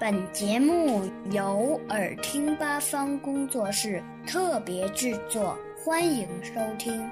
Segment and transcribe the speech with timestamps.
[0.00, 7.06] 本节目由耳听八方工作室特别制作，欢迎收听。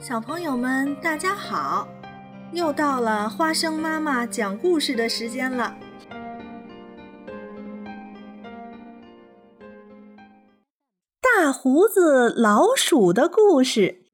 [0.00, 1.86] 小朋友们，大家好！
[2.50, 5.76] 又到了花生妈妈讲故事的时间了。
[11.20, 14.06] 大胡子老鼠的故事。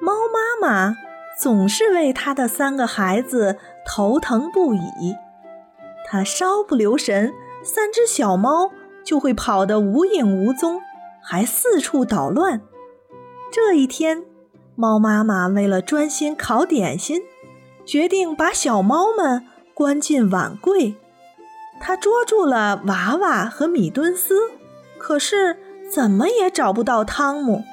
[0.00, 1.11] 猫妈妈。
[1.42, 5.16] 总是为他的三个孩子头疼不已。
[6.06, 7.32] 他稍不留神，
[7.64, 8.70] 三只小猫
[9.02, 10.80] 就会跑得无影无踪，
[11.20, 12.60] 还四处捣乱。
[13.50, 14.22] 这一天，
[14.76, 17.22] 猫妈妈为了专心烤点心，
[17.84, 20.94] 决定把小猫们关进碗柜。
[21.80, 24.52] 他捉住了娃娃和米敦斯，
[24.96, 25.56] 可是
[25.90, 27.64] 怎么也找不到汤姆。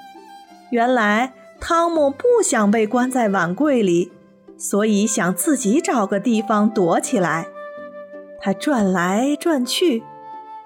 [0.72, 1.34] 原来。
[1.60, 4.12] 汤姆不想被关在碗柜里，
[4.58, 7.48] 所以想自己找个地方躲起来。
[8.42, 10.04] 他转来转去，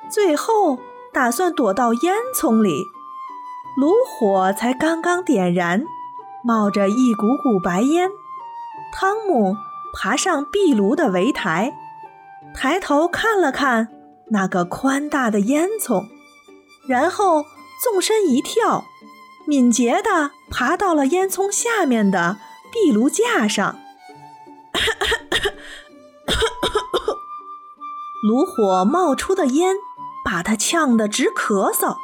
[0.10, 0.78] 最后
[1.12, 2.72] 打算躲到烟囱里。
[3.76, 5.84] 炉火才刚刚点燃，
[6.44, 8.12] 冒着一股股白烟。
[8.94, 9.56] 汤姆
[9.96, 11.74] 爬上壁炉的围台，
[12.54, 13.88] 抬头看了看
[14.30, 16.06] 那个宽大的烟囱，
[16.88, 17.44] 然后
[17.82, 18.84] 纵身一跳。
[19.46, 22.38] 敏捷地爬到了烟囱下面的
[22.72, 23.80] 壁炉架上，
[28.24, 29.76] 炉火冒出的烟
[30.24, 31.98] 把他呛得直咳嗽。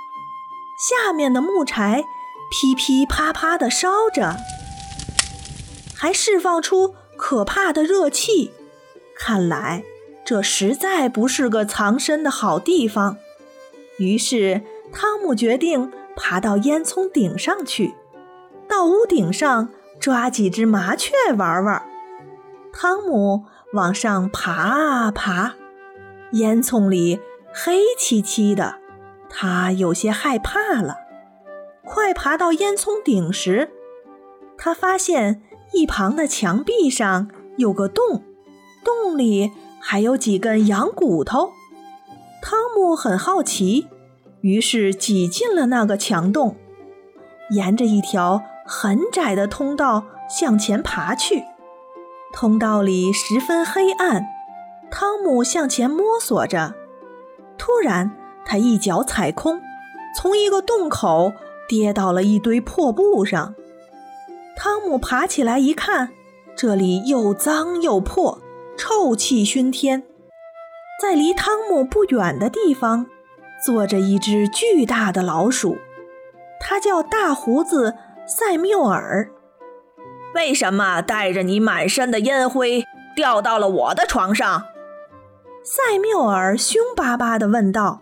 [0.77, 2.03] 下面的木柴
[2.51, 4.35] 噼噼啪啪地烧着，
[5.95, 8.51] 还释放出可怕的热气。
[9.17, 9.83] 看来
[10.25, 13.17] 这实在不是个藏身的好地方。
[13.97, 15.91] 于是汤姆决定。
[16.21, 17.95] 爬到烟囱顶上去，
[18.67, 19.69] 到屋顶上
[20.01, 21.81] 抓几只麻雀玩玩。
[22.73, 25.53] 汤姆往上爬啊爬，
[26.33, 27.21] 烟囱里
[27.53, 28.75] 黑漆漆的，
[29.29, 30.97] 他有些害怕了。
[31.85, 33.71] 快爬到烟囱顶时，
[34.57, 35.41] 他发现
[35.71, 38.23] 一旁的墙壁上有个洞，
[38.83, 41.53] 洞里还有几根羊骨头。
[42.41, 43.87] 汤姆很好奇。
[44.41, 46.55] 于是挤进了那个墙洞，
[47.51, 51.43] 沿着一条很窄的通道向前爬去。
[52.31, 54.25] 通道里十分黑暗，
[54.89, 56.75] 汤姆向前摸索着。
[57.57, 58.11] 突然，
[58.45, 59.59] 他一脚踩空，
[60.15, 61.33] 从一个洞口
[61.67, 63.55] 跌到了一堆破布上。
[64.55, 66.09] 汤姆爬起来一看，
[66.55, 68.39] 这里又脏又破，
[68.77, 70.03] 臭气熏天。
[71.01, 73.07] 在离汤姆不远的地方。
[73.65, 75.77] 坐着一只巨大的老鼠，
[76.59, 79.29] 它叫大胡子塞缪尔。
[80.33, 84.65] 为什么带着你满身的烟灰掉到了我的床上？
[85.63, 88.01] 塞缪尔凶巴巴地问道。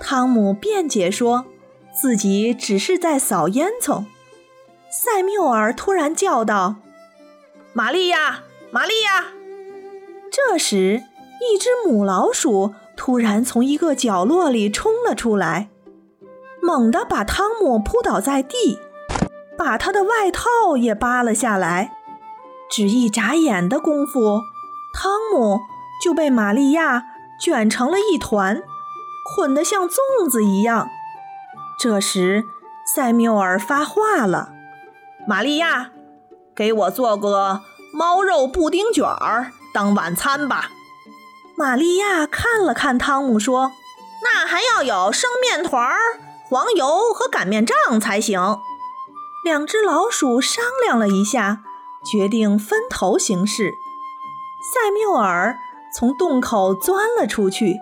[0.00, 1.46] 汤姆辩解说
[1.94, 4.04] 自己只是在扫烟囱。
[4.90, 6.76] 塞缪尔突然叫道
[7.72, 9.26] ：“玛利亚，玛利亚！”
[10.30, 11.04] 这时，
[11.40, 12.74] 一只母老鼠。
[13.04, 15.70] 突然从一个角落里冲了出来，
[16.62, 18.78] 猛地把汤姆扑倒在地，
[19.58, 21.96] 把他的外套也扒了下来。
[22.70, 24.42] 只一眨眼的功夫，
[24.94, 25.58] 汤姆
[26.00, 27.06] 就被玛利亚
[27.40, 28.62] 卷成了一团，
[29.34, 30.88] 捆得像粽子一样。
[31.80, 32.44] 这时，
[32.94, 34.52] 塞缪尔发话了
[35.26, 35.90] ：“玛利亚，
[36.54, 37.62] 给我做个
[37.92, 40.70] 猫肉布丁卷儿当晚餐吧。”
[41.54, 43.72] 玛利亚看了看汤姆，说
[44.24, 45.94] ：“那还要有生面团、
[46.48, 48.58] 黄油和擀面杖才行。”
[49.44, 51.62] 两只老鼠商量了一下，
[52.04, 53.74] 决定分头行事。
[54.72, 55.56] 塞缪尔
[55.96, 57.80] 从洞口钻了出去，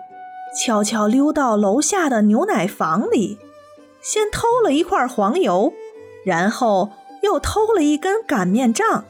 [0.59, 3.37] 悄悄溜到楼下的牛奶房里，
[4.01, 5.73] 先偷了一块黄油，
[6.25, 6.91] 然后
[7.21, 9.05] 又偷了一根擀面杖，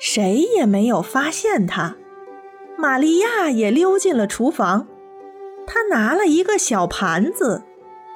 [0.00, 1.96] 谁也没有发现他。
[2.80, 4.86] 玛利亚也溜进了厨房，
[5.66, 7.64] 她拿了一个小盘子，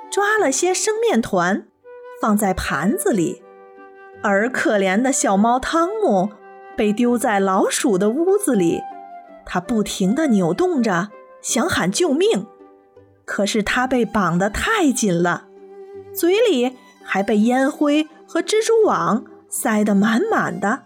[0.09, 1.67] 抓了些生面团，
[2.21, 3.43] 放在盘子里。
[4.23, 6.31] 而可怜的小猫汤姆
[6.77, 8.81] 被丢在老鼠的屋子里，
[9.45, 11.09] 它不停地扭动着，
[11.41, 12.47] 想喊救命，
[13.25, 15.49] 可是它被绑得太紧了，
[16.15, 20.85] 嘴里还被烟灰和蜘蛛网塞得满满的，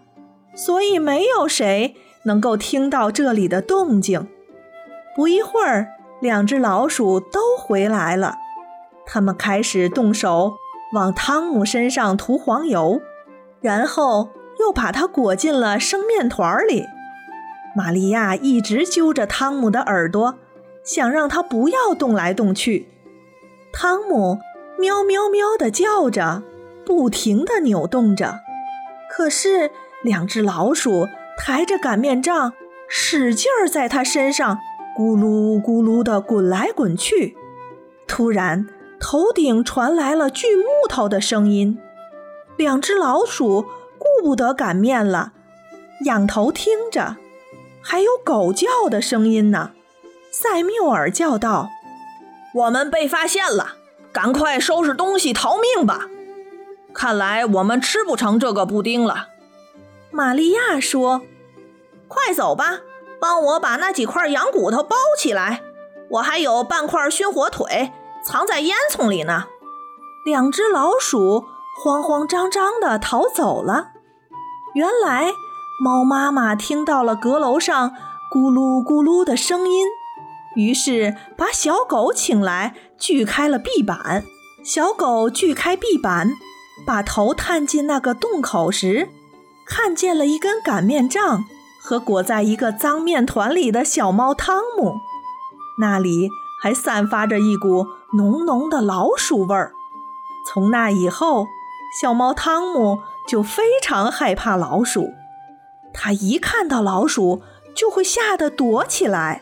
[0.55, 1.95] 所以没有谁。
[2.27, 4.27] 能够听到这里的动静。
[5.15, 5.87] 不一会儿，
[6.21, 8.35] 两只老鼠都回来了。
[9.05, 10.57] 他们开始动手
[10.93, 13.01] 往汤姆身上涂黄油，
[13.61, 14.29] 然后
[14.59, 16.83] 又把它裹进了生面团里。
[17.75, 20.35] 玛利亚一直揪着汤姆的耳朵，
[20.83, 22.87] 想让他不要动来动去。
[23.71, 24.39] 汤姆
[24.77, 26.43] 喵喵喵地叫着，
[26.85, 28.39] 不停地扭动着。
[29.09, 29.71] 可是
[30.03, 32.53] 两只老鼠抬着擀面杖，
[32.89, 34.57] 使劲儿在他身上
[34.97, 37.37] 咕噜咕噜地滚来滚去。
[38.07, 38.67] 突然，
[38.99, 41.79] 头顶传来了锯木头的声音。
[42.57, 43.65] 两只老鼠
[43.99, 45.33] 顾不得擀面了，
[46.05, 47.17] 仰头听着。
[47.81, 49.71] 还有狗叫的声音呢，
[50.31, 51.69] 塞缪尔叫道
[52.53, 53.75] ：“我们被发现了，
[54.11, 56.07] 赶快收拾东西逃命吧！
[56.93, 59.27] 看来我们吃不成这个布丁了。”
[60.11, 61.21] 玛利亚说
[62.07, 62.79] ：“快走吧，
[63.19, 65.61] 帮我把那几块羊骨头包起来，
[66.11, 67.91] 我还有半块熏火腿
[68.23, 69.45] 藏在烟囱里呢。”
[70.25, 71.45] 两只老鼠
[71.83, 73.91] 慌慌张张地逃走了。
[74.73, 75.31] 原来。
[75.79, 77.91] 猫妈妈听到了阁楼上
[78.33, 79.85] 咕噜咕噜的声音，
[80.55, 84.23] 于是把小狗请来锯开了壁板。
[84.65, 86.31] 小狗锯开壁板，
[86.83, 89.09] 把头探进那个洞口时，
[89.67, 91.43] 看见了一根擀面杖
[91.81, 94.95] 和裹在一个脏面团里的小猫汤姆，
[95.79, 96.29] 那里
[96.61, 99.73] 还散发着一股浓浓的老鼠味儿。
[100.49, 101.45] 从那以后，
[102.01, 105.13] 小猫汤姆就非常害怕老鼠。
[105.93, 107.41] 他一看到老鼠，
[107.75, 109.41] 就会吓得躲起来。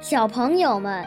[0.00, 1.06] 小朋友们